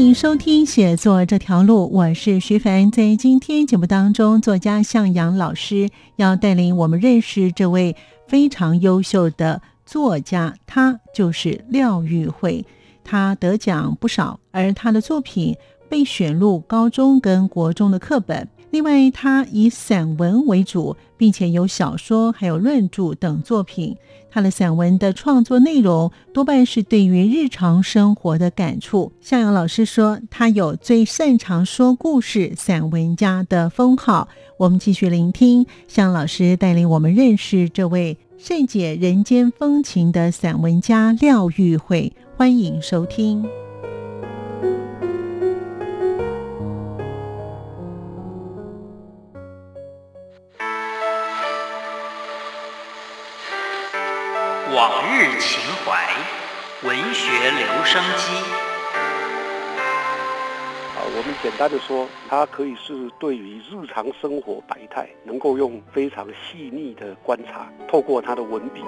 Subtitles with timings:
[0.00, 2.90] 欢迎收听《写作这条路》，我是徐凡。
[2.90, 7.94] 在今天节目当中，作家向阳老师要带领我们认识这位
[8.26, 12.64] 非常优秀的作家，他就是廖玉慧。
[13.04, 15.54] 他得奖不少，而他的作品
[15.90, 18.48] 被选入高中跟国中的课本。
[18.70, 23.94] 另外，他以散文为主，并且有小说、还有论著等作品。
[24.30, 29.12] 他的散文的创作内容多半是对于日常生活的感触。
[29.20, 34.28] 向阳老师说，他有最擅长说故事散文家的封号。
[34.58, 42.12] 我们继续聆听向老师带领我们认识这位善解人间风情的散文家廖玉慧。
[42.36, 43.69] 欢迎收听。
[61.60, 68.80] 单的说，它可以是对于日常生活百态，能够用非常细腻的观察，透过他的文笔。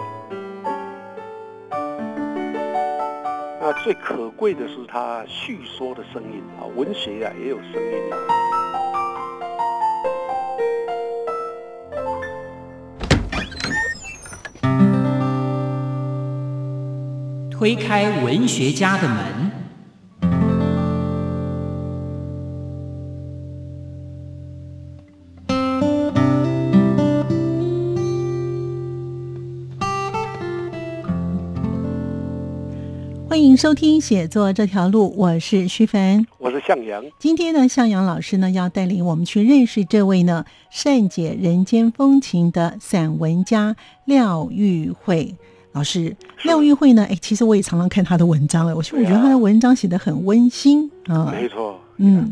[3.61, 8.01] 那最可贵的是他叙说的声音啊，文学啊也有声音。
[17.51, 19.52] 推开文学家的门。
[33.33, 37.03] 欢迎收听写作这条路，我是徐凡，我是向阳。
[37.19, 45.35] 今天呢，向阳老师呢要带领我们去认识这位呢善解人间风情的散文家廖玉慧。
[45.73, 47.07] 老师廖玉慧呢？
[47.09, 48.75] 哎，其实我也常常看他的文章哎。
[48.75, 51.33] 我我觉得他的文章写的很温馨啊。
[51.33, 52.31] 没错，嗯，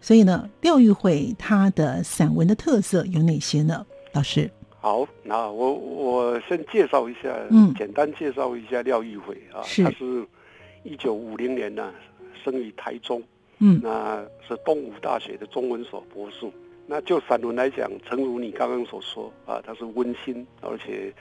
[0.00, 3.84] 所以呢，廖玉慧他的散文的特色有哪些呢？
[4.12, 4.48] 老师，
[4.80, 9.62] 好，那我我先介绍一下，嗯，简单介绍一下廖玉慧啊。
[9.62, 10.26] 是，他是
[10.82, 11.92] 一九五零年呢
[12.44, 13.22] 生于台中，
[13.58, 16.46] 嗯，那是东吴大学的中文所博士。
[16.86, 21.12] 那就散文来讲，诚如你刚刚所说啊，他是温馨，而且。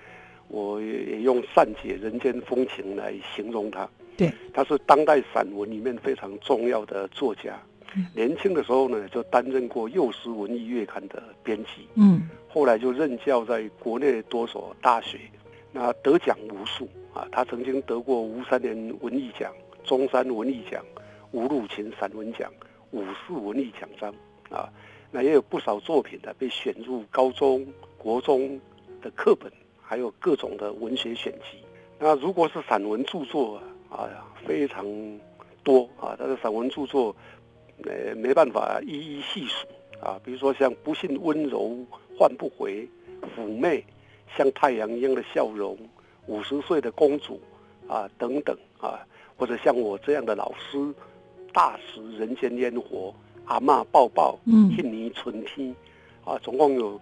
[0.50, 3.86] 我也用善解人间风情来形容他。
[4.16, 7.62] 对，他是当代散文里面非常重要的作家。
[8.14, 11.88] 年轻的时候呢，就担任过《幼师文艺月刊》的编辑。
[11.96, 15.20] 嗯，后来就任教在国内多所大学，
[15.72, 17.28] 那得奖无数啊。
[17.32, 19.54] 他曾经得过吴三连文艺奖、
[19.84, 20.84] 中山文艺奖、
[21.32, 22.52] 吴鲁琴散文奖、
[22.92, 24.14] 五四文艺奖章
[24.50, 24.70] 啊。
[25.12, 27.66] 那也有不少作品呢被选入高中
[27.98, 28.60] 国中
[29.02, 29.52] 的课本。
[29.90, 31.64] 还有各种的文学选集，
[31.98, 33.56] 那如果是散文著作
[33.90, 34.86] 啊，呀，非常
[35.64, 37.16] 多啊，他的散文著作，
[37.84, 39.68] 呃，没办法一一细数
[40.00, 40.20] 啊。
[40.24, 41.78] 比如说像《不信温柔
[42.18, 42.88] 换不回》，
[43.40, 43.84] 妩媚
[44.36, 45.78] 像太阳一样的笑容，
[46.26, 47.40] 五十岁的公主
[47.88, 49.06] 啊，等等啊，
[49.38, 50.78] 或者像我这样的老师，
[51.54, 53.14] 大食人间烟火，
[53.46, 55.76] 阿妈抱抱，嗯，印尼春天，
[56.26, 57.00] 啊，总共有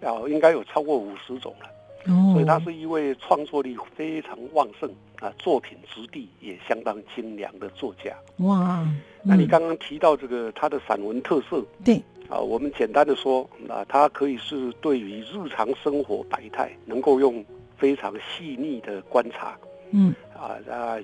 [0.00, 1.68] 啊，应该有超过五十种了。
[2.04, 8.16] 所以他是一位创作力非常旺盛啊，作品质地也相当精良的作家。
[8.38, 8.86] 哇，
[9.22, 17.44] 那你刚刚提到这个他的散文特色，对啊，我们简单的说啊，他可以是对于日常生活百态，能够用
[17.76, 19.58] 非常细腻的观察，
[19.90, 20.98] 嗯啊啊，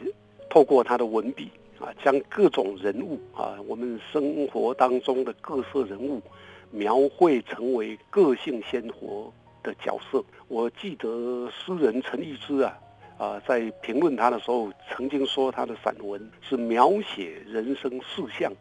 [0.49, 6.23] 透过他的文笔啊，将各种人物啊，我们生活当中的各色人物，
[6.71, 9.31] 描绘成为个性鲜活。
[9.67, 12.79] 的角色，我记得诗人陈逸之啊，
[13.19, 18.53] 啊，在评论他的时候，曾经说他的散文是描写人生事项，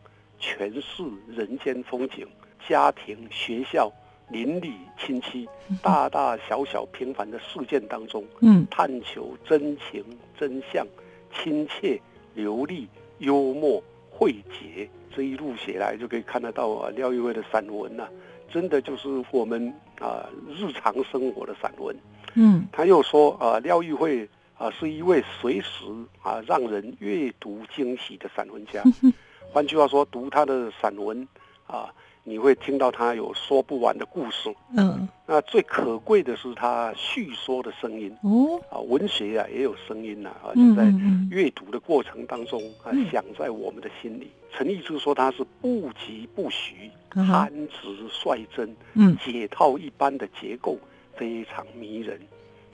[0.42, 2.28] 诠释人间风景，
[2.68, 3.92] 家庭、学校、
[4.30, 5.48] 邻里、亲戚，
[5.84, 10.04] 大大小小平凡的事件当中，嗯，探求真情
[10.36, 10.86] 真相，
[11.32, 12.02] 亲切、
[12.34, 12.88] 流利、
[13.20, 13.80] 幽默、
[14.18, 18.08] 诙谐，这一路写来就可以看得到啊，廖玉辉的散文呐。
[18.48, 21.96] 真的就是我们啊日常生活的散文，
[22.34, 24.28] 嗯，他又说啊廖玉慧
[24.58, 25.86] 啊，是一位随时
[26.22, 28.84] 啊让人阅读惊喜的散文家。
[29.52, 31.28] 换句话说，读他的散文
[31.68, 31.94] 啊。
[32.28, 38.12] 你会听到他有说不完的故事，嗯，那最可贵的是他叙说的声音。
[38.24, 40.92] 哦，啊，文学啊也有声音呐，啊，就在
[41.30, 44.32] 阅读的过程当中啊，响在我们的心里。
[44.52, 50.80] 陈毅之说他是不疾不徐，含直率真，嗯，解套一般的结构
[51.16, 52.20] 非常迷人，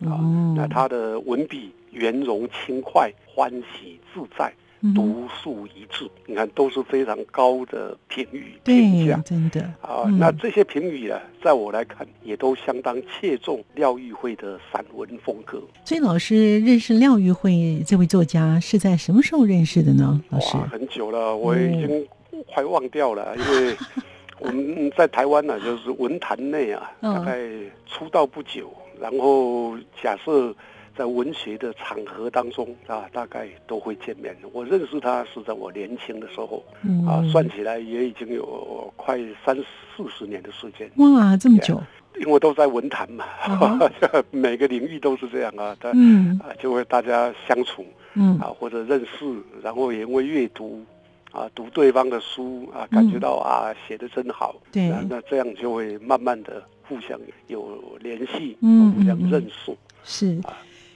[0.09, 0.15] 啊，
[0.55, 4.53] 那他的文笔圆融轻快，欢喜自在。
[4.95, 10.09] 独树一帜，你看都是非常高的评语评价，真的啊。
[10.17, 15.61] 那这些评语啊，在我来看，也都相当切中廖玉慧的散文风格。
[15.85, 20.19] 所以老师认识廖玉慧这位作家是在什么时候认识的呢？
[20.29, 22.07] 老师很久了，我已经
[22.51, 23.77] 快忘掉了，因为
[24.39, 27.37] 我们 在台湾呢，就是文坛内啊，大概
[27.85, 30.55] 出道不久，然后假设。
[30.97, 34.35] 在文学的场合当中啊，大概都会见面。
[34.51, 36.63] 我认识他是在我年轻的时候，
[37.07, 40.89] 啊，算起来也已经有快三四十年的时间。
[40.97, 41.81] 哇，这么久！
[42.19, 43.25] 因为都在文坛嘛，
[44.31, 45.75] 每个领域都是这样啊。
[45.79, 45.89] 他
[46.43, 47.85] 啊，就会大家相处，
[48.15, 50.83] 嗯啊，或者认识，然后也会阅读
[51.31, 54.55] 啊，读对方的书啊，感觉到啊，写的真好。
[54.73, 57.17] 对，那这样就会慢慢的互相
[57.47, 59.73] 有联系，嗯，互相认识。
[60.03, 60.37] 是。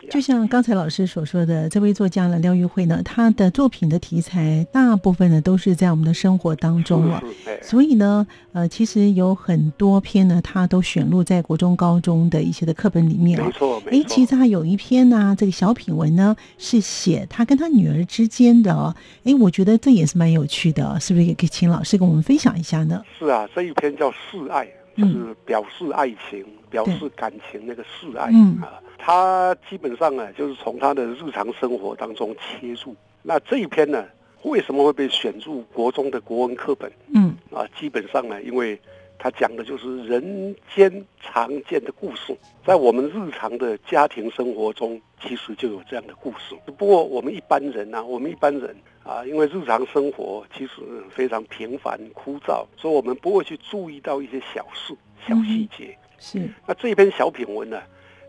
[0.10, 7.22] 就像刚才老师所说的，这位作家呢，廖玉慧呢，他的作品的题材大部分呢都是在我们的生活当中了，
[7.62, 13.46] 所以呢，呃，其实有很多篇呢，他都选录在国中、高中的一些的课本里面啊。
[13.46, 23.02] 没错，哎，其实他有一篇呢，这个小品文呢，是写他跟他女儿之间的，哎，我觉得这也是蛮有趣的，是不是也可以请老师跟我们分享一下呢？
[23.18, 24.18] 是啊，这一篇叫示
[24.50, 28.32] 爱，就是表示爱情、表示感情那个示爱
[28.62, 28.82] 啊。
[28.98, 32.96] 他基本上啊，就是从他的日常生活当中切入。
[33.22, 34.06] 那这一篇呢，
[34.44, 36.92] 为什么会被选入国中的国文课本？
[37.14, 38.80] 嗯，啊，基本上呢，因为
[39.18, 42.36] 他讲的就是人间常见的故事，
[42.66, 46.56] 在我们日常的家庭生活中，其实就有这样的故事。
[46.78, 54.96] 不过我们一般人呢，我们一般人啊，因为日常生活其实非常平凡枯燥，所以我们不会去注意到一些小事、
[55.28, 55.98] 小细节。
[56.20, 56.48] 是。
[56.68, 57.82] 那这篇小品文呢？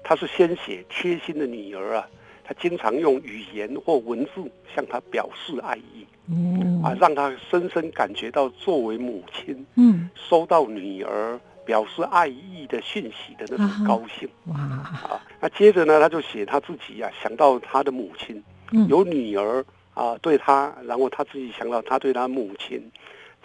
[0.08, 2.08] 他是先写贴心的女儿啊，
[2.44, 4.30] 她经常用语言或文字
[4.72, 6.82] 向她表示爱意，嗯。
[6.82, 14.56] 啊，让他深深感觉到作为母亲，嗯，收到女儿表示爱意的讯息的那种高兴，哇。
[14.58, 18.42] 啊，那接着呢，他就写他自己呀，想到他的母亲，
[18.88, 19.64] 有女儿
[19.94, 22.90] 啊，对他，然后他自己想到他对他母亲，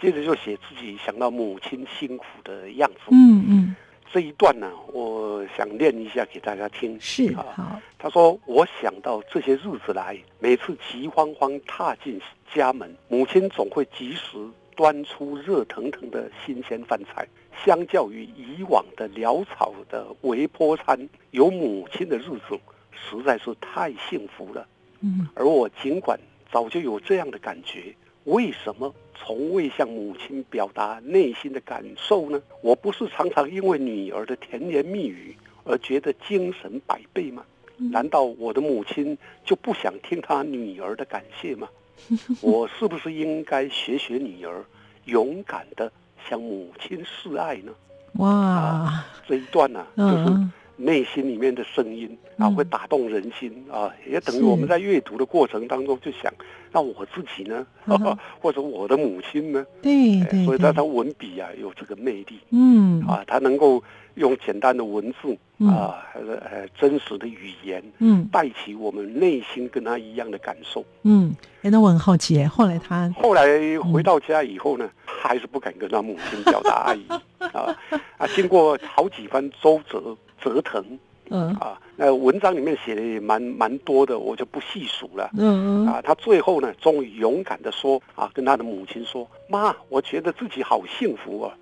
[0.00, 3.76] 接着就写自己想到母亲辛苦的样子，嗯嗯。
[4.12, 7.00] 这一段呢，我想念一下给大家听。
[7.00, 12.20] 是啊，他说：“我想到这些日子来，每次急慌慌踏进
[12.54, 14.36] 家门，母亲总会及时
[14.76, 17.26] 端出热腾腾的新鲜饭菜。
[17.64, 22.60] 相较于以往的潦草的微波餐，有母亲的日子
[22.92, 24.66] 实在是太幸福了。
[25.00, 26.20] 嗯，而我尽管
[26.52, 32.40] 早就有这样的感觉。”为什么从未向母亲表达内心的感受呢？
[32.60, 37.44] 我不是常常因为女儿的甜言蜜语而觉得精神百倍吗？
[37.76, 41.68] 难道我的母亲就不想听她女儿的感谢吗？
[42.40, 44.64] 我是不是应该学学女儿，
[45.06, 45.90] 勇敢的
[46.28, 47.72] 向母亲示爱呢？
[48.14, 50.61] 哇，这一段呢，就是。
[50.76, 56.32] 内心里面的声音啊，会打动人心啊，也等于我们在阅读的过程当中就想，
[56.72, 57.66] 那我自己呢，
[58.40, 59.64] 或者我的母亲呢？
[59.80, 60.44] 对对。
[60.44, 63.82] 所以他他文笔啊有这个魅力，嗯啊，他能够
[64.14, 65.36] 用简单的文字
[65.66, 70.84] 啊，还是呃真实的语言，嗯，带起我们内心跟他一样的感受。
[71.02, 77.06] 嗯，哎，那我很好奇，后来他后来回到家以后呢，还是不敢跟他母亲表达爱意
[77.52, 77.76] 啊
[78.18, 80.16] 啊，经过好几番周折。
[80.42, 80.84] 折腾，
[81.30, 85.30] 嗯啊，那文章里面写的也蛮蛮多的，我就不细数了。
[85.38, 91.54] 嗯嗯啊，他最后呢，终于勇敢的说啊，跟他的母亲说：“妈，我觉得自己好幸福啊！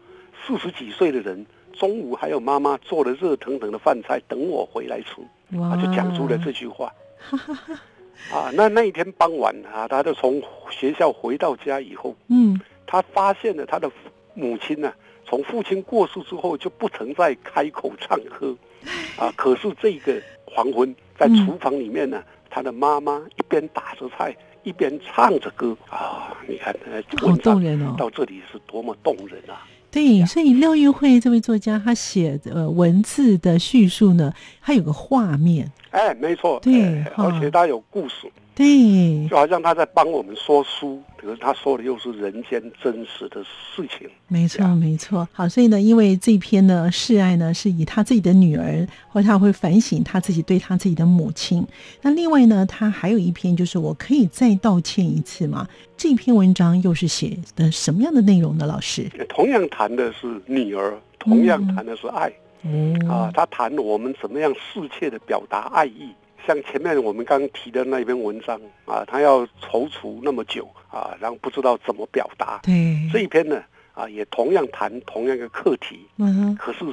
[0.47, 5.21] 四十几岁的人，中午还有妈妈做的热腾腾的饭菜等我回来吃。”
[5.61, 6.93] 啊，就讲出了这句话。
[8.33, 13.91] 啊，那那一天傍晚啊，他就从学校回到家以后，嗯，他发现了他的
[14.35, 14.93] 母亲呢，
[15.25, 18.55] 从父亲过世之后就不曾再开口唱歌。
[19.17, 19.33] 啊！
[19.37, 26.37] 可是这个黄昏，在厨房里面呢，他的妈妈一边打着菜，一边唱着歌啊！
[26.49, 26.75] 你看，
[27.19, 27.95] 好动人哦！
[27.99, 29.67] 到这里是多么动人啊！
[29.91, 34.33] 对，所以廖玉慧这位作家，他写的文字的叙述呢，
[34.63, 35.71] 他有个画面。
[35.91, 38.31] 哎，没错，对，而且他有故事。
[38.61, 44.07] 对，就好像他在帮我们说书，可是他说的又是人间真实的事情。
[44.29, 45.27] 没错，没错。
[45.33, 51.67] 好，所以呢，因为这篇呢示爱呢是以他自己的女儿，或他会反省他自己对他自己的母亲。
[52.03, 55.67] 那另外呢，他还有一篇就是我可以再道歉一次吗？
[55.97, 58.67] 这篇文章又是写的什么样的内容呢？
[58.67, 62.31] 老师，同样谈的是女儿，同样谈的是爱。
[62.63, 66.11] 嗯啊，他谈我们怎么样适切的表达爱意。
[66.47, 72.61] 像前面我们刚提的那篇文章啊，他要踌躇那么久啊，然后不知道怎么表达。
[72.63, 73.63] 对这一篇呢
[73.95, 76.07] 啊，也同样谈同样一个课题。
[76.19, 76.85] 嗯可是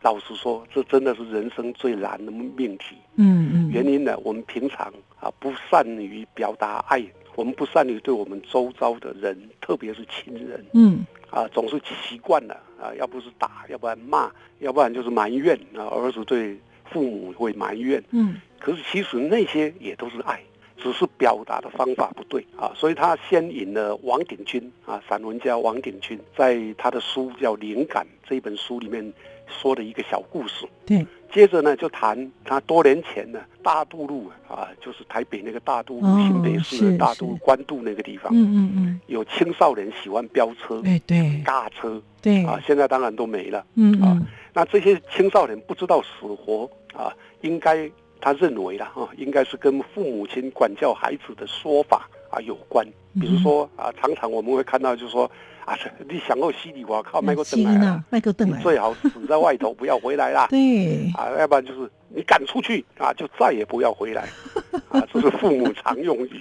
[0.00, 2.96] 老实说，这真的是人生最难的命题。
[3.16, 3.70] 嗯嗯。
[3.70, 7.04] 原因呢，我们平常啊不善于表达爱，
[7.34, 10.64] 我们不善于对我们周遭的人，特别是亲人。
[10.74, 11.04] 嗯。
[11.30, 15.86] 啊，总是习惯了啊，要不是打，要不然骂，要不然就是埋怨啊。
[15.86, 16.58] 儿子对
[16.90, 18.02] 父母会埋怨。
[18.10, 18.40] 嗯。
[18.58, 20.40] 可是其实那些也都是爱，
[20.76, 22.72] 只是表达的方法不对啊。
[22.76, 29.12] 所以他先引了王鼎钧啊，散文家王鼎钧，在他的书叫《灵感》这本书里面
[29.48, 30.64] 说的一个小故事。
[30.86, 42.44] 对，接着呢就谈他多年前呢大渡路啊，就是台北那个大渡路新北市的大渡关渡那个地方，嗯嗯嗯，有青少年喜欢飙车，对对，尬车，对。
[42.44, 44.20] 啊，现在当然都没了，嗯啊，
[44.52, 47.90] 那这些青少年不知道死活啊，应该。
[48.24, 52.84] 他认为了，哈，应该是跟父母亲管教孩子的说法啊有关。
[53.20, 55.30] 比如说啊，常常我们会看到，就是说
[55.66, 60.46] 啊， 你想要洗你，我靠，卖个灯来卖个灯来，最好死在外头，不要回来啦。
[60.50, 64.22] 对，啊，要不然就是你赶出去啊，就再也不要回来。
[64.88, 66.40] 啊，这是父母常用语。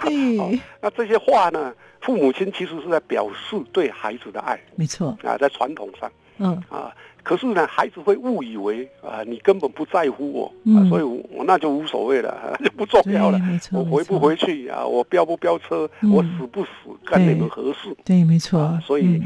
[0.00, 4.60] 对，那这些话呢，父母亲其实是在表示对孩子的爱。
[4.74, 5.16] 没错。
[5.22, 6.92] 啊，在传统上，嗯啊。
[7.22, 13.40] 可是呢，孩子会误以为啊，你根本不在乎我，啊，所以我那就无所谓了， 就不重要了。
[13.72, 14.84] 我回不回去啊？
[14.84, 15.88] 我飙不飙车？
[16.12, 16.70] 我死不死？
[17.04, 17.94] 跟你们何事？
[18.04, 18.60] 对，没错。
[18.60, 19.22] 啊所以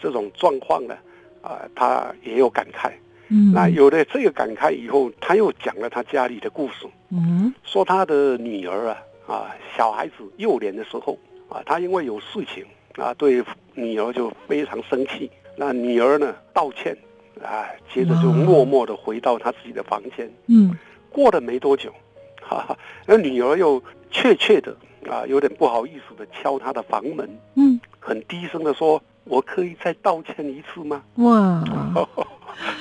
[0.00, 0.96] 这种状况呢，
[1.42, 2.92] 啊，他也有感慨。
[3.28, 6.86] 嗯，那有了这个感慨以后，他又讲了他家里的故事。
[7.10, 12.64] 嗯，说他的女儿啊，啊，小孩子幼年的时候啊，他因为有事情
[12.96, 13.42] 啊，对
[13.74, 15.30] 女儿就非常生气。
[15.56, 16.96] 那女儿呢，道歉。
[17.44, 20.30] 啊，接着就默默的回到他自己的房间。
[20.46, 20.76] 嗯，
[21.10, 21.92] 过了没多久，
[22.42, 24.76] 哈哈，那女儿又怯怯的
[25.08, 27.28] 啊，有点不好意思的敲他的房门。
[27.54, 31.32] 嗯，很低声的说：“我可以再道歉一次吗？”哇，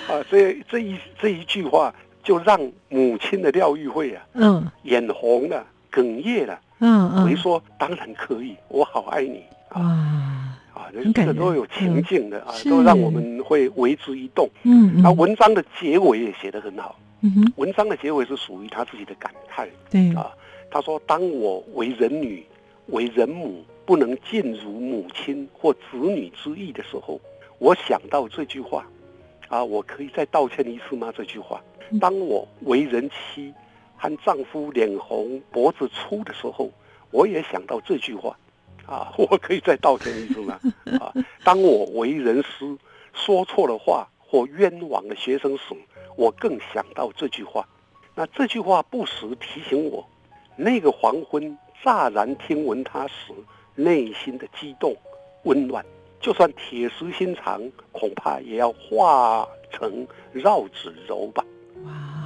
[0.07, 6.59] 啊，这这一这一句话就让母亲的廖玉慧啊，嗯，眼红了，哽咽了。
[6.81, 10.38] 嗯嗯，回说：“当然可以，我好爱你。”啊。
[11.13, 14.49] 这个都有情境的啊，都让我们会为之一动。
[14.63, 16.99] 嗯，那文章的结尾也写得很好。
[17.21, 19.67] 嗯哼，文章的结尾是属于他自己的感叹。
[19.89, 20.31] 对啊，
[20.71, 22.45] 他说：“当我为人女、
[22.87, 27.19] 为人母，不能尽如母亲或子女之意的时候，
[27.57, 28.87] 我想到这句话，
[29.49, 31.11] 啊，我可以再道歉一次吗？
[31.15, 31.61] 这句话。
[31.99, 33.53] 当我为人妻，
[33.97, 36.71] 和丈夫脸红脖子粗的时候，
[37.11, 38.37] 我也想到这句话。”
[38.89, 40.59] 啊， 我可以再道歉一次吗？
[40.99, 42.77] 啊，当我为人师
[43.13, 45.75] 说错了话或冤枉了学生时，
[46.17, 47.67] 我更想到这句话。
[48.15, 50.05] 那这句话不时提醒我，
[50.55, 53.31] 那个黄昏乍然听闻它时，
[53.75, 54.95] 内心的激动、
[55.43, 55.85] 温暖。
[56.19, 57.61] 就算铁石心肠，
[57.93, 61.41] 恐怕也要化成绕指柔吧。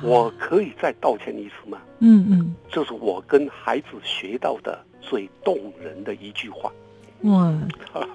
[0.01, 1.79] 我可以再道歉一次吗？
[1.99, 6.71] 嗯嗯，这是我跟孩子学到的最动人的一句话。
[7.21, 7.53] 哇，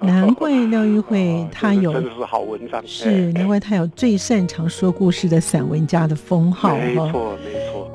[0.01, 6.77] 难怪廖玉慧他有真的是好文章，是难怪他有最擅长说故事的散文家的封号。
[6.77, 7.91] 没错，没错。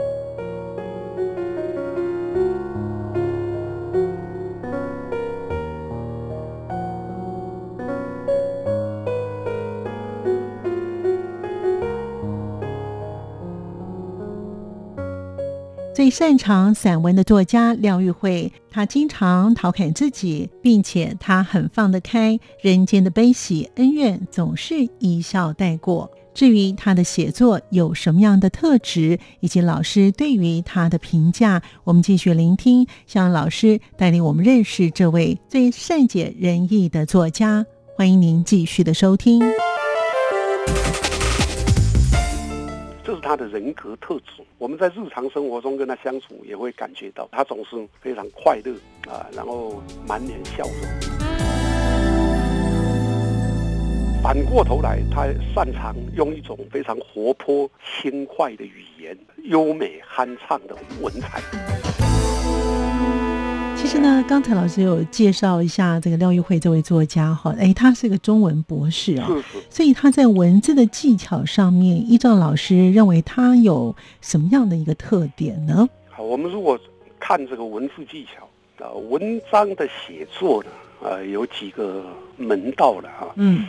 [16.04, 26.10] 最擅长散文的作家廖玉慧，他经常调侃自己，并且他很放得开，人间的悲喜恩怨总是一笑带过。
[26.34, 37.64] 至于他的写作有什么样的特质，以及老师对于他的评价，我们继续聆听，向老师带领我们认识这位最善解人意的作家。
[37.96, 39.40] 欢迎您继续的收听。
[43.14, 44.42] 是他的人格特质。
[44.58, 48.74] 我们在日常生活中跟他相处，也会感觉到他总是非常快乐
[49.10, 50.74] 啊，然后满脸笑容。
[54.22, 61.42] 反过头来，他擅长用一种非常活泼轻快的语言，优美酣畅的文采。
[63.94, 69.28] 其实呢，刚才老师有介绍一下这个廖玉慧这位作家哈，哎，他是个中文博士啊，
[69.70, 75.88] 所以他在文字的技巧上面，依照老师认为他有什么样的一个特点呢？
[76.10, 76.76] 好，我们如果
[77.20, 80.70] 看这个文字技巧啊，文章的写作呢，
[81.00, 82.04] 呃，有几个
[82.36, 83.64] 门道了哈，嗯，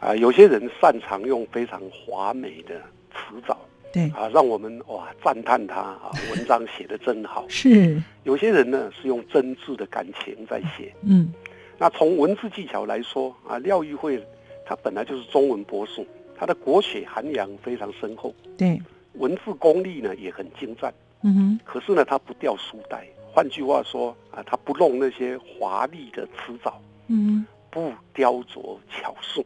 [0.00, 2.74] 啊，有些人擅长用非常华美的
[3.10, 3.56] 词藻。
[3.92, 7.44] 对啊，让我们哇赞叹他啊， 文章写的真好。
[7.48, 10.94] 是有些人呢是用真挚的感情在写。
[11.02, 11.32] 嗯，
[11.78, 14.24] 那从文字技巧来说啊，廖玉慧
[14.64, 16.06] 他本来就是中文博士，
[16.36, 18.34] 他的国学涵养非常深厚。
[18.56, 18.80] 对，
[19.14, 20.92] 文字功力呢也很精湛。
[21.22, 21.60] 嗯哼。
[21.64, 23.06] 可是呢，他不掉书袋。
[23.34, 26.80] 换句话说啊，他不弄那些华丽的辞藻。
[27.08, 27.44] 嗯。
[27.70, 29.42] 不雕琢巧术。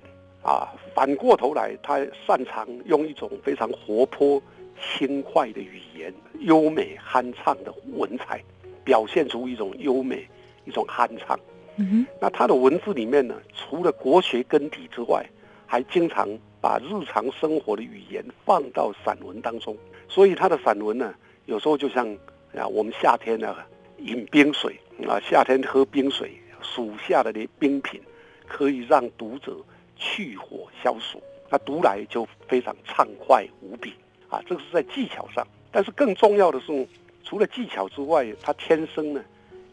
[0.47, 4.41] 啊，反过头来，他擅长用一种非常活泼、
[4.81, 8.41] 轻快的语言，优美酣畅的文采，
[8.85, 10.25] 表现出一种优美、
[10.65, 11.37] 一种酣畅。
[11.79, 15.27] 嗯哼，那他的文字里面呢，除了国学根底之外，
[15.67, 16.29] 还经常
[16.61, 19.77] 把日常生活的语言放到散文当中。
[20.09, 21.13] 所以他的散文呢，
[21.47, 22.09] 有时候就像
[22.55, 23.57] 啊，我们夏天呢
[23.99, 26.31] 饮冰水啊，夏天喝冰水，
[26.63, 28.01] 属下的那冰品，
[28.47, 29.57] 可以让读者。
[29.97, 33.95] 去火消暑，那读来就非常畅快无比
[34.29, 34.41] 啊！
[34.47, 36.87] 这是在技巧上，但是更重要的是，
[37.25, 39.25] 除了技巧之外，他天生呢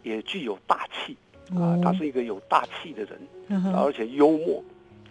[0.01, 1.15] 也具有大气
[1.55, 4.63] 啊，他是一个有大气的人，而且幽默，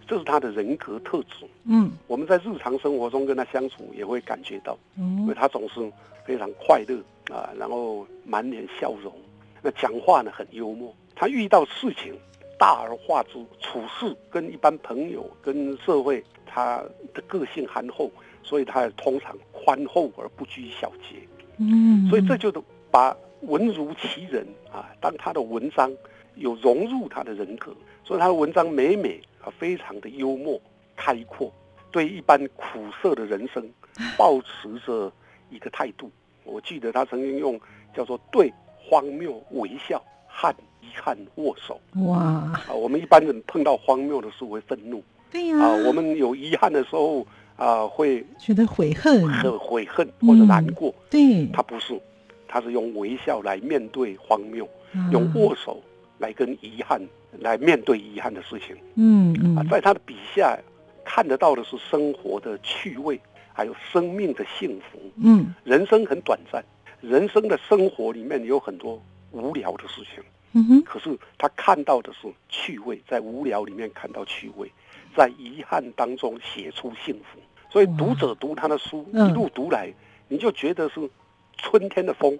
[0.06, 1.46] 这是他的人格特质。
[1.64, 5.80] 嗯，我们在日常生活中跟他相处也会感觉到，因为他总是
[6.24, 6.98] 非常快乐
[7.34, 9.12] 啊，然后满脸笑容，
[9.60, 12.14] 那讲话呢很幽默，他遇到事情。
[12.62, 16.80] 大而化之，处事跟一般朋友、跟社会，他
[17.12, 18.08] 的个性憨厚，
[18.44, 21.16] 所以他通常宽厚而不拘小节。
[21.56, 22.52] 嗯，所以这就
[22.88, 25.92] 把文如其人啊，当他的文章
[26.36, 30.56] 有融入他的人格，所以他的文章每每啊非常的幽默
[30.94, 31.52] 开阔，
[31.90, 33.68] 对一般苦涩的人生，
[34.16, 35.12] 保持着
[35.50, 36.08] 一个态度。
[36.44, 37.60] 我记得他曾经用
[37.92, 40.54] 叫做对荒谬微笑和。
[40.82, 42.18] 遗憾握手哇！
[42.18, 45.58] 啊，我们一般人碰到荒谬的事会愤怒，对呀。
[45.58, 50.94] 啊，我们有遗憾的时候啊，会觉得悔恨，很悔恨或者难过。
[51.08, 51.98] 对，他不是，
[52.46, 54.68] 他是用微笑来面对荒谬，
[55.10, 55.80] 用握手
[56.18, 57.00] 来跟遗憾
[57.38, 58.76] 来面对遗憾的事情。
[58.96, 59.56] 嗯嗯。
[59.56, 60.58] 啊，在他的笔下
[61.04, 63.18] 看得到的是生活的趣味，
[63.52, 64.98] 还有生命的幸福。
[65.16, 66.62] 嗯，人生很短暂，
[67.00, 70.22] 人生的生活里面有很多无聊的事情。
[70.52, 74.70] 嗯哼，可是他看到的是趣味，在无聊里面看到趣味，
[75.16, 77.38] 在遗憾当中写出幸福。
[77.70, 79.90] 所以读者读他的书一路读来，
[80.28, 81.08] 你就觉得是
[81.56, 82.38] 春天的风，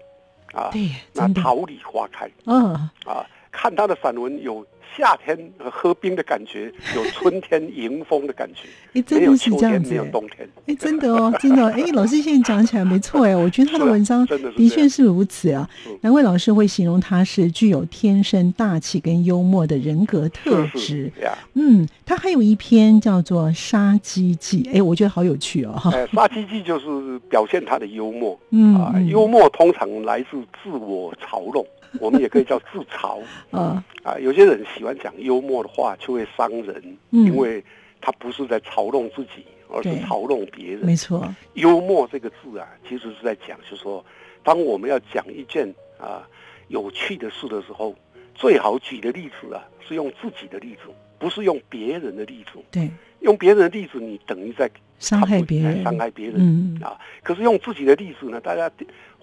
[0.53, 0.69] 啊，
[1.13, 2.71] 那桃李花开，嗯，
[3.03, 4.65] 啊，看他的散文有。
[4.95, 8.67] 夏天喝冰的感觉， 有春天迎风的感觉。
[8.93, 9.89] 哎，真的是这样子。
[9.89, 10.47] 没有冬天。
[10.67, 11.65] 哎，真的哦，真的。
[11.73, 14.23] 哎，老师现在讲起来没错哎，我觉得他的文章
[14.55, 15.67] 的确是如此啊。
[16.01, 21.11] 难怪老师会形容他是具有天生大气跟幽默的人格特质。
[21.55, 25.73] 嗯，他还有一篇叫做《杀鸡记》，哎，我觉得好有趣哦。
[25.91, 28.39] 哎，《杀鸡记》就是表现他的幽默。
[28.51, 31.65] 嗯啊，幽默通常来自自我嘲弄。
[31.99, 34.17] 我们也可以叫自嘲啊 啊！
[34.19, 37.63] 有些人喜欢讲幽默的话，就会伤人，因为
[38.01, 40.85] 他不是在嘲弄自己，而是嘲弄别人。
[40.85, 44.03] 没错，幽默这个字啊，其实是在讲，就是说，
[44.43, 46.27] 当我们要讲一件啊
[46.67, 47.95] 有趣的事的时候，
[48.35, 52.59] 最好举的例子啊是用自己的例子，不是用别人的例子。
[52.71, 52.89] 对，
[53.23, 56.35] 用别人的例子，你等于在伤害别人，伤害别人。
[56.37, 58.71] 嗯啊，可是用自己的例子呢，大家。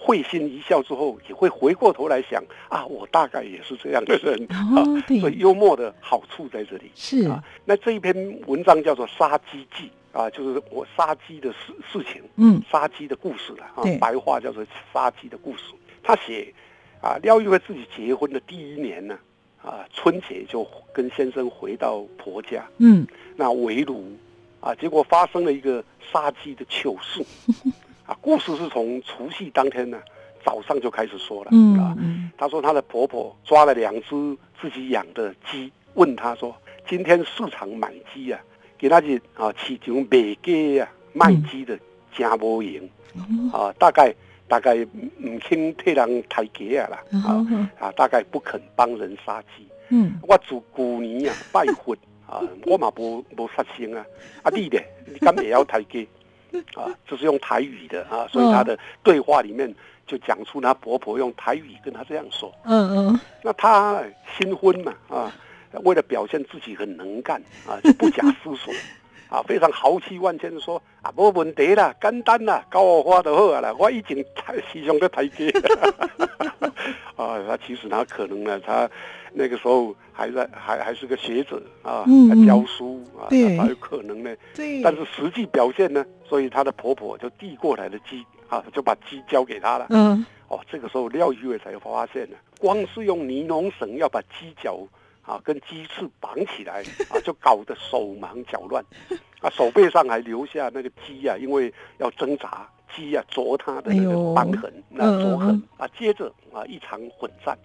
[0.03, 4.67] 会心一笑之后，也会回过头来想啊，我大概也是这样的人啊。
[5.21, 6.91] 所以幽默的好处在这里。
[6.95, 8.15] 是啊，那这一篇
[8.47, 13.85] 文章叫做《杀鸡记》啊，就是我杀鸡的事事情，嗯，杀鸡的故事了啊。
[14.01, 15.65] 白话叫做杀鸡的故事。
[16.03, 16.51] 他写
[17.03, 19.19] 啊，廖玉慧自己结婚的第一年呢，
[19.63, 24.05] 啊，春节就跟先生回到婆家，嗯，那围炉
[24.61, 27.25] 啊，结果发生了一个杀鸡的糗事。
[28.07, 30.01] 啊，故事是从除夕当天呢
[30.45, 31.51] 早上就开始说了。
[31.53, 31.97] 嗯啊，
[32.37, 36.55] 她说她的婆婆抓了两只自己养的鸡，问她说
[36.89, 38.41] ：“今天市场买鸡啊，
[38.79, 41.79] 给那些啊市场卖鸡啊卖鸡的
[42.17, 42.89] 家无赢
[43.53, 44.13] 啊，大概
[44.51, 47.39] 大概唔肯替人抬价啦啊
[47.79, 49.65] 啊，大概不肯帮人杀鸡。
[49.91, 54.05] 嗯，我做旧年啊拜佛啊， 我嘛无无杀生啊，
[54.43, 56.05] 啊你咧，你敢也要台阶
[56.75, 56.91] 啊？
[57.07, 59.73] 就是用台语的啊，所以他的对话里面
[60.05, 62.53] 就讲出他婆婆用台语跟他这样说。
[62.65, 63.21] 嗯嗯。
[63.43, 64.03] 那他
[64.37, 65.33] 新婚嘛啊，
[65.85, 68.75] 为了表现自己很能干啊，就不假思索。
[69.31, 74.19] 啊，非常豪气万千的说啊，没问题啦，简单啦，教我花就好啦，我已经
[74.73, 75.49] 时常在台阶。
[77.15, 78.91] 啊，他其实他可能呢，他
[79.33, 84.35] 那个时候还在还还是个学者啊，还教书啊，他有可能呢。
[84.55, 84.83] 对。
[84.83, 89.87] 但是实际表现呢，所以他的婆婆就递过来的鸡啊，就把鸡交给他了。
[89.91, 90.27] 嗯。
[90.49, 94.81] 哦，这个时候廖玉伟才发现呢，光是用尼龙绳要把鸡脚。
[95.31, 98.85] 啊，跟鸡翅绑起来啊，就搞得手忙脚乱，
[99.41, 107.57] 啊，手背上还留下那个鸡啊，因为要挣扎，鸡啊啄它的那个瘢痕，那啄痕啊，接着啊一场混战，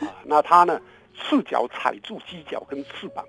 [0.00, 0.80] 啊，那他呢
[1.14, 3.24] 赤脚踩住鸡脚跟翅膀，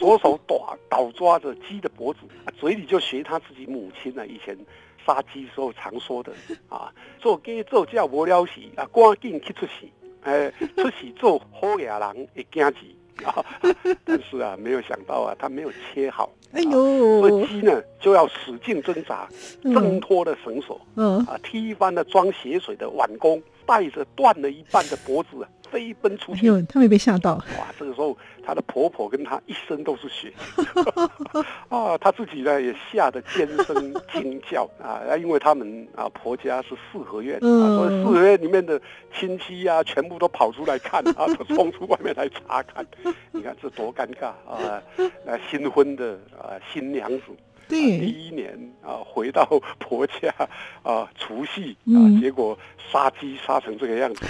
[0.00, 2.20] 左手倒倒抓着鸡的脖子，
[2.58, 4.58] 嘴里就学他自己母亲呢以前
[5.06, 6.32] 杀鸡时候常说的
[6.68, 9.88] 啊，做鸡做叫无了事啊，赶紧去出事，
[10.22, 12.96] 哎，出事做好野人会惊鸡。
[13.24, 13.44] 啊，
[14.04, 16.70] 但是啊，没有想到啊，他没有切好，哎呦，
[17.20, 19.28] 所以鸡呢就要使劲挣扎，
[19.62, 25.46] 挣脱了绳索，嗯，啊，踢翻了装血水的碗弓，带着断了一半的脖子。
[25.70, 27.36] 飞奔出去，他没被吓到。
[27.58, 30.30] 哇，这个时候，她的婆婆跟她一身都是血，
[31.70, 33.74] 啊，她自己呢也吓得尖声
[34.12, 38.78] 惊叫啊，因为他们啊婆家是四合院，啊，所以四合院里面的
[39.18, 42.86] 亲戚呀，全部都跑出来看 啊，都冲出外面来查看，
[43.30, 44.82] 你看这多尴尬啊！
[45.24, 47.22] 那新婚的啊新娘子。
[47.68, 49.44] 第一年啊，回到
[49.78, 50.32] 婆家
[50.82, 52.58] 啊，除夕啊，结果
[52.90, 54.26] 杀鸡杀成这个样子。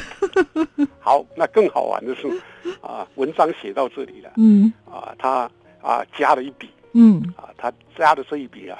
[1.00, 2.28] 好，那更好玩的是
[2.80, 4.32] 啊，文章写到这里了。
[4.36, 6.68] 嗯，啊，他啊加了一笔。
[6.92, 8.78] 嗯，啊，他加的这一笔啊，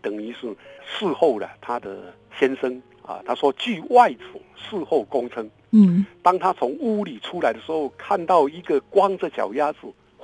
[0.00, 9.78] 等于是事后了他的先生啊，他说据外祖事后供称，嗯，当他从屋里出来的时候，看到一个光着脚丫子。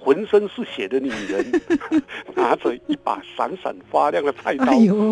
[0.05, 1.62] 浑身是血的女人，
[2.37, 4.67] 拿着一把闪闪发亮的菜刀，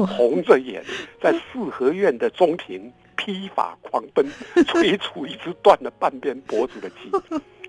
[0.07, 0.85] 红着眼，
[1.19, 4.25] 在四合院的中庭披发狂奔，
[4.69, 7.11] 催促一只断了半边脖子的鸡。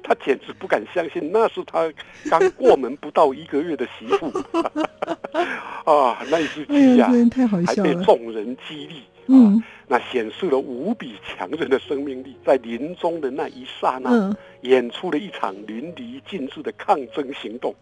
[0.05, 1.89] 他简直不敢相信，那是他
[2.29, 4.29] 刚过门不到一个月的媳妇。
[5.89, 7.09] 啊，那一只鸡呀，
[7.65, 9.01] 还被众人激励。
[9.27, 17.73] 嗯，那显示了无比强韧的生命力，在临终的那一刹那，演出了一场淋漓尽致的抗争行动。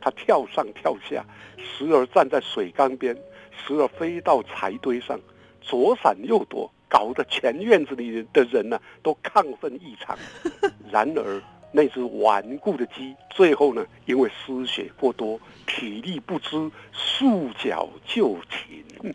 [0.00, 1.24] 他跳上跳下，
[1.58, 3.14] 时而站在水缸边，
[3.50, 5.18] 时而飞到柴堆上，
[5.60, 10.18] 左闪右躲，搞得全院子里的人呢都亢奋异常。
[10.90, 11.42] 然而。
[11.72, 18.82] 那只顽固的鸡，最后呢，因为失血过多，体力不支，束脚就擒。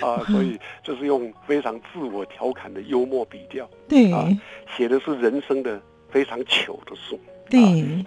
[0.00, 4.10] 啊，所以这是用非常自我调侃的幽默笔调，对，
[4.76, 5.80] 写的是人生的
[6.10, 7.18] 非常糗的事。
[7.50, 7.60] 对，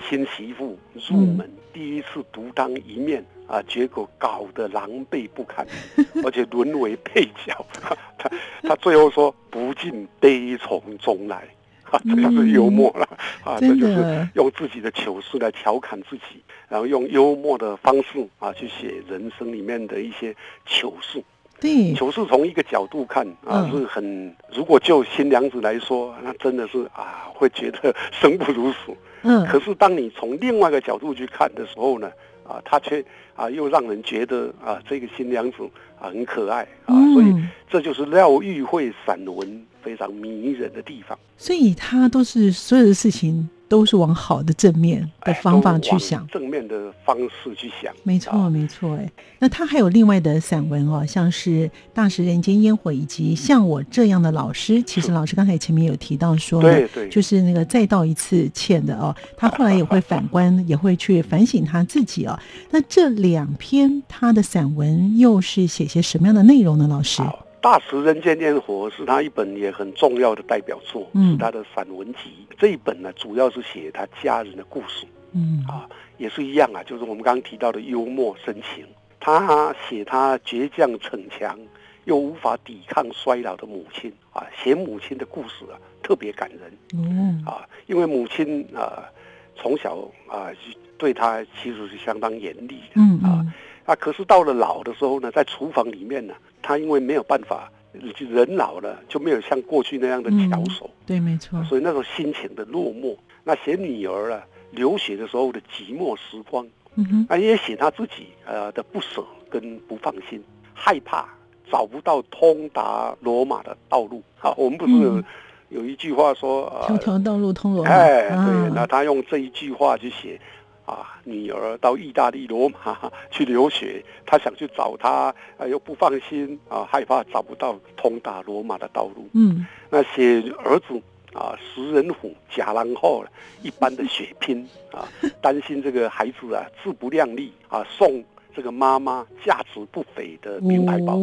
[0.09, 5.67] 新媳妇入门第一次独当一面啊，结果搞得狼狈不堪，
[6.23, 7.65] 而且沦为配角。
[8.17, 8.31] 他
[8.63, 11.47] 他最后说：“不禁悲从中来。
[11.91, 13.07] ”啊，这就是幽默了
[13.43, 13.59] 啊！
[13.59, 21.23] 这就是用自己的糗事来调侃自己，然后用幽默的方式啊去写人生里面的一些糗事。
[21.59, 28.77] 对，球是从一个角度看啊是很，如果就新娘子来说，那真的是啊会觉得生不如死。
[29.23, 29.45] 嗯。
[29.45, 32.11] 可是当你从另外一个角度去看的时候呢，
[32.47, 33.03] 啊，他却
[33.35, 35.63] 啊又让人觉得啊这个新娘子
[35.99, 37.33] 啊很可爱啊，所以
[37.69, 39.65] 这就是廖玉慧散文。
[39.85, 48.95] 非常迷人的地方，所以他都是所有的事情都是往好的正面的方法去想，正面的方式去想，没错没错。
[48.95, 54.75] 哎，那他还有另外的散文哦，像是《大食人间烟火》以及《像我这样的老师》。
[54.85, 62.39] 其实老师刚才前面有提到说，对对，就是那个再道一次歉的哦，他后来也会反观， 也会去反省他自己哦。
[62.69, 66.87] 那这两篇他的散文又是写些什么样的内容呢？
[66.87, 67.21] 老师？
[67.65, 72.45] 大石人间烟火是他一本也很重要的代表作，是他的散文集。
[72.59, 75.07] 这一本呢，主要是写他家人的故事。
[75.31, 78.85] 嗯啊，也是一样啊，就是我们刚刚提到的幽默深情。
[79.19, 81.57] 他写他倔强逞强
[82.03, 86.71] 又无法抵抗衰老的母亲啊，写母亲的故事啊，特别感人。
[86.93, 89.09] 嗯啊，因为母亲啊，
[89.55, 90.51] 从小啊
[90.99, 92.97] 对他其实是相当严厉的。
[92.97, 93.43] 嗯啊。
[93.85, 101.63] 啊，可是到了老的时候呢，在厨房里面呢，他因为没有办法，人老了就没有像过去那样的巧手，对，没错。
[101.65, 103.15] 所以那种心情的落寞。
[103.43, 110.43] 那写女儿啊，流血的时候的寂寞时光，嗯哼，啊，也写他自己呃的不舍跟不放心，
[110.73, 111.29] 害怕
[111.71, 114.23] 找不到通达罗马的道路。
[114.39, 115.23] 好，我们不是
[115.69, 117.91] 有一句话说，条条道路通罗马。
[117.91, 120.41] 哎，对，那他用这一句话去写。
[120.85, 129.27] 啊，女儿到意大利罗马去留学，他想去找她，啊，又不放心啊，害怕找不到通达罗马的道路。
[129.33, 131.01] 嗯，那写儿子
[131.33, 133.25] 啊，食人虎假狼后
[133.63, 135.07] 一般的血拼啊，
[135.41, 138.23] 担心这个孩子啊自不量力啊，送
[138.55, 141.13] 这个妈妈价值不菲的名牌包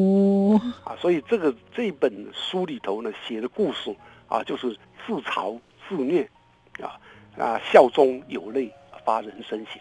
[0.84, 3.94] 啊，所以这个这本书里头呢写的故事
[4.26, 5.56] 啊，就是自嘲
[5.88, 6.28] 自虐
[6.80, 6.98] 啊
[7.38, 8.70] 啊，笑中有泪。
[9.04, 9.80] 发人深省，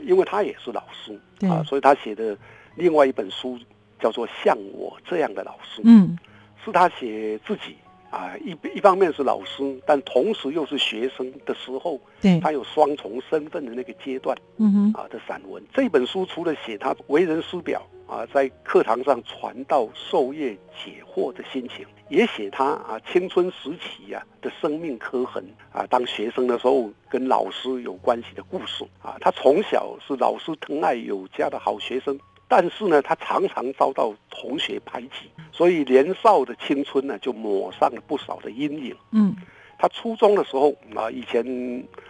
[0.00, 2.36] 因为他也是老师啊，所以他写的
[2.74, 3.58] 另外一本书
[4.00, 6.18] 叫做《像我这样的老师》，嗯，
[6.64, 7.76] 是他写自己
[8.10, 15.62] 啊，一一方面是老师，但同时又是学生的时候，对，他有双重身份的那个阶段，嗯哼，啊的散文。
[15.72, 21.86] 这本书除了写他为人师表啊，在课堂上传道授业解惑的心情。
[22.08, 29.18] 也写他啊青春时期呀的生命刻痕啊，当学生的时候跟老师有关系的故事啊。
[29.20, 32.18] 他从小是老师疼爱有加的好学生，
[32.48, 38.96] 但是呢，他常常遭到同学排挤，所以年少的青春呢就抹上了不少的阴影。
[39.12, 39.36] 嗯，
[39.78, 41.44] 他初中的时候啊，以前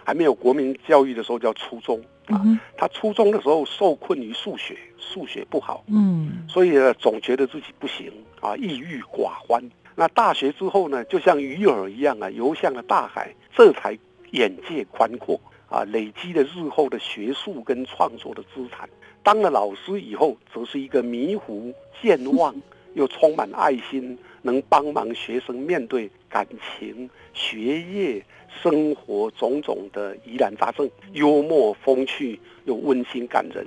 [0.05, 2.41] 还没有国民教育的时候叫初中啊。
[2.77, 9.61] 他初中的时候受困于数学，数学不好，嗯，所以呢总觉得自己不行啊，抑郁寡欢。
[9.93, 13.99] 那大学之后呢，就像鱼饵一样啊，游向了大海，这才
[14.31, 18.89] 眼界宽阔啊，累积了日后的学术跟创作的资产。
[19.23, 22.55] 当了老师以后，则是一个迷糊、健忘
[22.95, 28.23] 又充满爱心，能帮忙学生面对感情、学业、
[28.61, 33.65] 生活种种的疑难杂症，幽默风趣又温馨感人。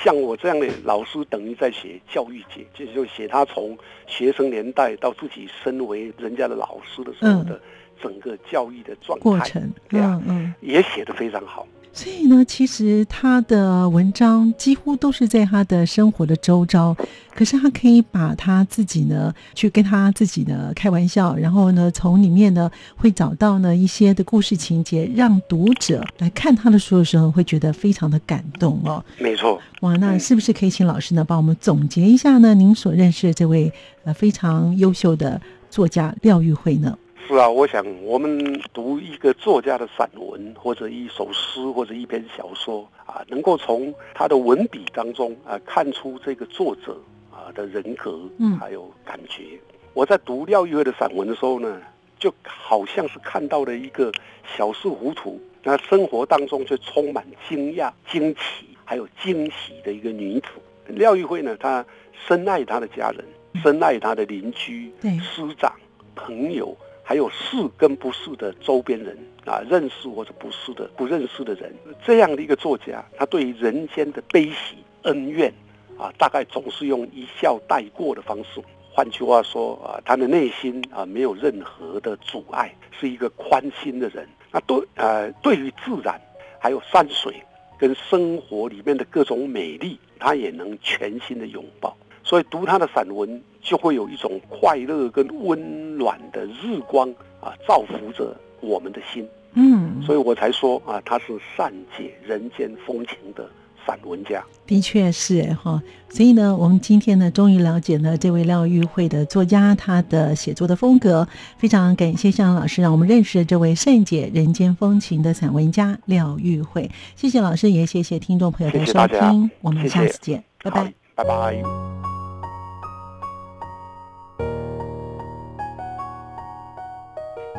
[0.00, 7.60] 像我这样的老师，等于在写教育界，就就写他从学生年代到自己身为人家的老师的时候的
[8.00, 11.66] 整个教育的状态过程，嗯嗯，也写得非常好。
[11.92, 16.96] 所以呢，其实他的文章几乎都是在他的生活的周遭，
[17.34, 29.04] 可是他可以把他自己呢，去跟他自己呢开玩笑，然后呢，从里面呢会找到呢一些的故事情节，让读者来看他的书的时候会觉得非常的感动哦。
[29.18, 32.54] 没错，哇，那是不是可以请老师呢帮我们总结一下呢？
[32.54, 33.72] 您所认识的这位
[34.04, 36.96] 呃非常优秀的作家廖玉慧呢？
[37.28, 46.98] 是啊，我想我们读一个作家的散文，或者一首诗，或者一篇小说啊，能够从他的文笔当中啊，看出这个作者
[47.30, 49.60] 啊的人格，嗯，还有感觉。
[49.92, 51.82] 我在读廖玉慧的散文的时候呢，
[52.18, 54.10] 就好像是看到了一个
[54.56, 60.46] 小事糊涂，那生活当中却充满惊讶、惊奇，还有惊喜的一个女子。
[60.86, 61.84] 廖玉慧呢，她
[62.26, 63.22] 深爱她的家人，
[63.62, 65.70] 深爱她的邻居、师长、
[66.14, 66.74] 朋友。
[67.08, 69.16] 还有是跟不是的周边人
[69.46, 75.50] 啊，认识或者不是的不认识的人，这样的一个作家，他对于人间的悲喜恩怨
[75.98, 78.60] 啊，大概总是用一笑带过的方式。
[78.92, 84.28] 换句话说啊，他的内心啊没有任何的阻碍，是一个宽心的人。
[84.52, 86.20] 那对呃，对于自然，
[86.58, 87.34] 还有山水
[87.78, 91.96] 跟生活里面的各种美丽，他也能全心的拥抱。
[92.28, 97.10] 所以读他的散文，就会有一种快乐跟温暖的日光
[97.40, 99.26] 啊，照拂着我们的心。
[99.54, 101.24] 嗯，所以我才说啊，他是
[101.56, 103.48] 善解人间风情的
[103.86, 104.44] 散文家。
[104.66, 111.26] 的确是哈，所以呢，我们今天呢，终于了解了这位廖玉慧的作家，他的写作的风格。
[111.56, 116.90] 非常感谢向老师，让我们认识这位善解人间风情的散文家廖玉慧。
[117.16, 119.50] 谢谢老师，也谢谢听众朋友的收听。
[119.62, 122.17] 我们下次见，拜拜，拜拜。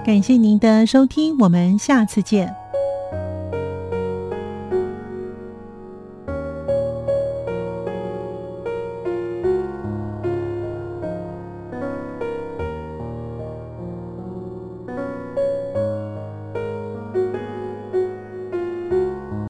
[0.09, 2.58] 感谢您的收听，我们下次见。